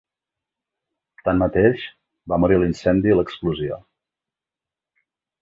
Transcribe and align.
Tanmateix, 1.27 1.83
va 2.33 2.41
morir 2.45 2.57
a 2.57 2.63
l'incendi 2.65 3.13
i 3.13 3.19
l'explosió. 3.21 3.79